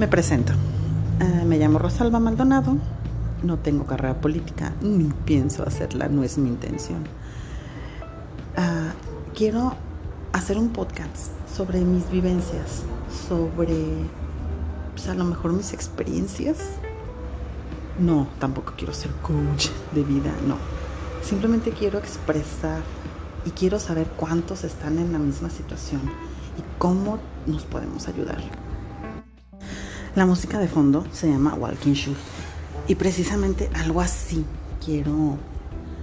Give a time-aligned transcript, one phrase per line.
[0.00, 0.54] Me presento.
[1.20, 2.74] Uh, me llamo Rosalba Maldonado.
[3.42, 7.00] No tengo carrera política, ni pienso hacerla, no es mi intención.
[8.56, 9.74] Uh, quiero
[10.32, 12.82] hacer un podcast sobre mis vivencias,
[13.28, 13.76] sobre
[14.94, 16.56] pues, a lo mejor mis experiencias.
[17.98, 20.56] No, tampoco quiero ser coach de vida, no.
[21.22, 22.80] Simplemente quiero expresar
[23.44, 26.00] y quiero saber cuántos están en la misma situación
[26.56, 28.69] y cómo nos podemos ayudar.
[30.20, 32.18] La música de fondo se llama Walking Shoes
[32.86, 34.44] y precisamente algo así
[34.84, 35.38] quiero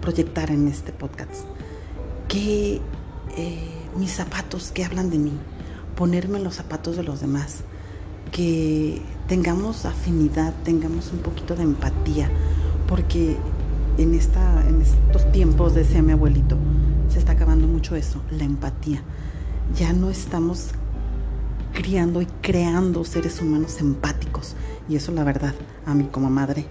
[0.00, 1.44] proyectar en este podcast.
[2.26, 2.80] Que
[3.36, 5.32] eh, mis zapatos que hablan de mí,
[5.94, 7.64] ponerme los zapatos de los demás,
[8.32, 12.30] que tengamos afinidad, tengamos un poquito de empatía,
[12.86, 13.36] porque
[13.98, 16.56] en, esta, en estos tiempos, decía mi abuelito,
[17.10, 19.02] se está acabando mucho eso, la empatía.
[19.76, 20.70] Ya no estamos
[21.78, 24.56] criando y creando seres humanos empáticos.
[24.88, 25.54] Y eso la verdad,
[25.86, 26.66] a mí como madre,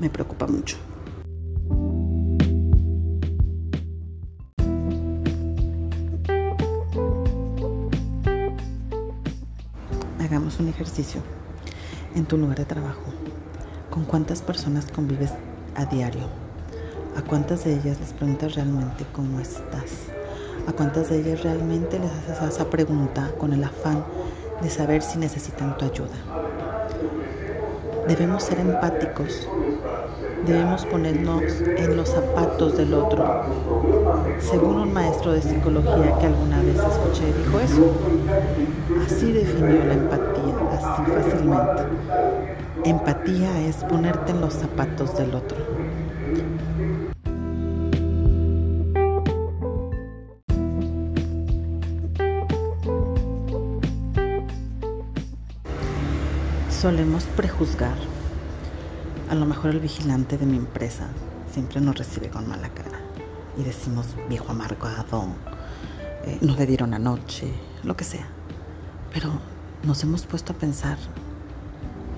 [0.00, 0.76] me preocupa mucho.
[10.18, 11.22] Hagamos un ejercicio
[12.16, 13.12] en tu lugar de trabajo.
[13.90, 15.30] ¿Con cuántas personas convives
[15.76, 16.26] a diario?
[17.16, 20.08] ¿A cuántas de ellas les preguntas realmente cómo estás?
[20.66, 24.04] ¿A cuántas de ellas realmente les haces esa pregunta con el afán
[24.62, 26.16] de saber si necesitan tu ayuda.
[28.08, 29.46] Debemos ser empáticos,
[30.46, 31.42] debemos ponernos
[31.76, 33.44] en los zapatos del otro.
[34.40, 37.92] Según un maestro de psicología que alguna vez escuché, dijo eso.
[39.04, 41.82] Así definió la empatía, así fácilmente.
[42.84, 45.58] Empatía es ponerte en los zapatos del otro.
[56.78, 57.96] Solemos prejuzgar.
[59.30, 61.08] A lo mejor el vigilante de mi empresa
[61.52, 63.00] siempre nos recibe con mala cara
[63.58, 65.26] y decimos viejo amargado,
[66.24, 67.52] eh, no le dieron anoche,
[67.82, 68.28] lo que sea.
[69.12, 69.32] Pero
[69.82, 70.98] nos hemos puesto a pensar,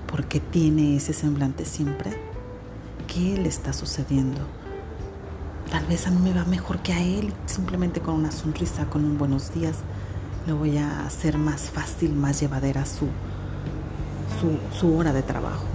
[0.05, 2.11] ¿por qué tiene ese semblante siempre?
[3.07, 4.41] ¿Qué le está sucediendo?
[5.71, 9.05] Tal vez a mí me va mejor que a él, simplemente con una sonrisa, con
[9.05, 9.77] un buenos días,
[10.45, 13.07] le voy a hacer más fácil, más llevadera su,
[14.71, 15.65] su, hora de trabajo.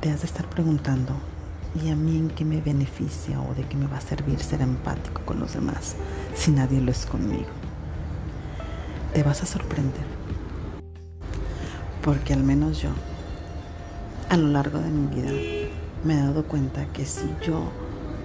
[0.00, 1.12] Te has de estar preguntando,
[1.84, 4.62] ¿y a mí en qué me beneficia o de qué me va a servir ser
[4.62, 5.96] empático con los demás
[6.34, 7.50] si nadie lo es conmigo?
[9.12, 10.06] Te vas a sorprender,
[12.02, 12.90] porque al menos yo,
[14.30, 15.59] a lo largo de mi vida,
[16.04, 17.62] me he dado cuenta que si yo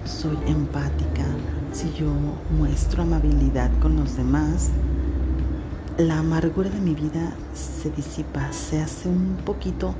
[0.04, 1.24] soy empática,
[1.72, 2.08] si yo
[2.58, 4.70] muestro amabilidad con los demás,
[5.98, 9.94] la amargura de mi vida se disipa, se hace un poquito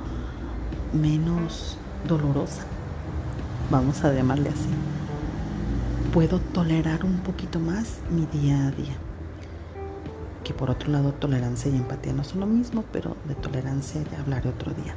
[0.92, 1.76] menos
[2.06, 2.62] dolorosa.
[3.70, 4.68] Vamos a llamarle así.
[6.12, 8.94] Puedo tolerar un poquito más mi día a día.
[10.44, 14.20] Que por otro lado, tolerancia y empatía no son lo mismo, pero de tolerancia ya
[14.20, 14.94] hablaré otro día.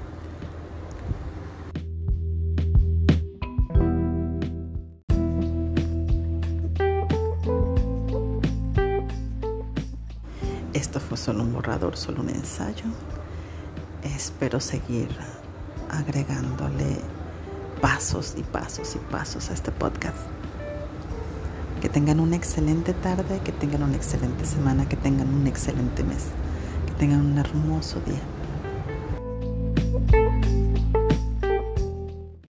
[10.74, 12.86] Esto fue solo un borrador, solo un ensayo.
[14.04, 15.10] Espero seguir
[15.90, 17.00] agregándole
[17.82, 20.18] pasos y pasos y pasos a este podcast.
[21.82, 26.26] Que tengan una excelente tarde, que tengan una excelente semana, que tengan un excelente mes,
[26.86, 28.22] que tengan un hermoso día.